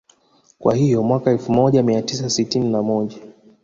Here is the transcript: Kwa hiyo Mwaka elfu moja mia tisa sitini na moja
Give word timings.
Kwa 0.59 0.75
hiyo 0.75 1.03
Mwaka 1.03 1.31
elfu 1.31 1.51
moja 1.53 1.83
mia 1.83 2.01
tisa 2.01 2.29
sitini 2.29 2.69
na 2.71 2.81
moja 2.81 3.17